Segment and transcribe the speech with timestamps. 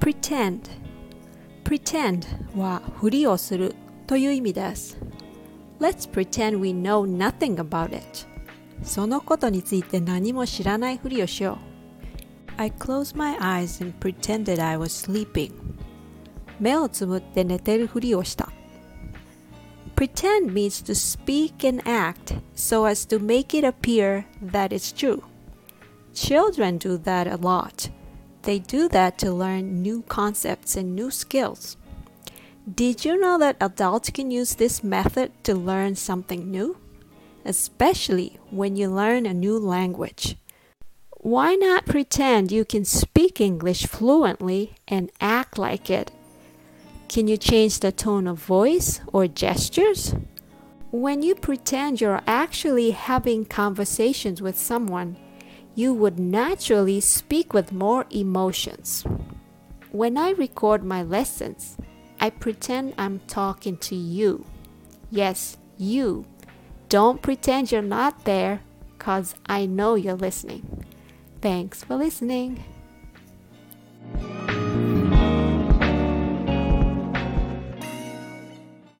[0.00, 0.60] pretend
[1.64, 2.26] pretend
[2.58, 3.74] はふりをする
[4.06, 4.98] という意味です
[5.80, 8.26] Let's pretend we know nothing about it
[8.82, 11.74] そのことについて何も知らないふりをしよう
[12.56, 15.52] I closed my eyes and pretended I was sleeping
[16.60, 18.50] 目をつむって寝てるふりをした
[19.96, 25.22] Pretend means to speak and act so as to make it appear that it's true.
[26.12, 27.90] Children do that a lot.
[28.43, 31.77] They do that to learn new concepts and new skills.
[32.73, 36.77] Did you know that adults can use this method to learn something new?
[37.43, 40.35] Especially when you learn a new language.
[41.21, 46.11] Why not pretend you can speak English fluently and act like it?
[47.09, 50.13] Can you change the tone of voice or gestures?
[50.91, 55.17] When you pretend you're actually having conversations with someone,
[55.75, 59.03] you would naturally speak with more emotions.
[59.91, 61.77] When I record my lessons,
[62.19, 64.45] I pretend I'm talking to you.
[65.09, 66.25] Yes, you.
[66.89, 68.61] Don't pretend you're not there,
[68.97, 70.85] because I know you're listening.
[71.41, 72.63] Thanks for listening.